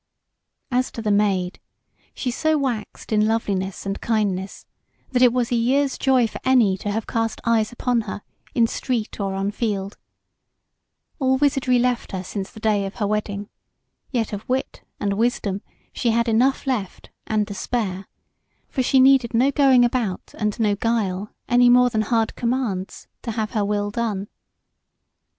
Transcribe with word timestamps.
As 0.71 0.89
to 0.93 1.01
the 1.03 1.11
Maid, 1.11 1.59
she 2.15 2.31
so 2.31 2.57
waxed 2.57 3.11
in 3.11 3.27
loveliness 3.27 3.85
and 3.85 4.01
kindness, 4.01 4.65
that 5.11 5.21
it 5.21 5.31
was 5.31 5.51
a 5.51 5.55
year's 5.55 5.95
joy 5.95 6.25
for 6.25 6.39
any 6.43 6.75
to 6.79 6.89
have 6.89 7.05
cast 7.05 7.39
eyes 7.45 7.71
upon 7.71 8.01
her 8.09 8.23
in 8.55 8.65
street 8.65 9.19
or 9.19 9.35
on 9.35 9.51
field. 9.51 9.99
All 11.19 11.37
wizardry 11.37 11.77
left 11.77 12.13
her 12.13 12.23
since 12.23 12.49
the 12.49 12.59
day 12.59 12.87
of 12.87 12.95
her 12.95 13.05
wedding; 13.05 13.47
yet 14.09 14.33
of 14.33 14.49
wit 14.49 14.81
and 14.99 15.13
wisdom 15.13 15.61
she 15.93 16.09
had 16.09 16.27
enough 16.27 16.65
left, 16.65 17.11
and 17.27 17.47
to 17.47 17.53
spare; 17.53 18.07
for 18.69 18.81
she 18.81 18.99
needed 18.99 19.35
no 19.35 19.51
going 19.51 19.85
about, 19.85 20.33
and 20.39 20.59
no 20.59 20.73
guile, 20.75 21.29
any 21.47 21.69
more 21.69 21.91
than 21.91 22.01
hard 22.01 22.33
commands, 22.33 23.07
to 23.21 23.29
have 23.33 23.51
her 23.51 23.63
will 23.63 23.91
done. 23.91 24.29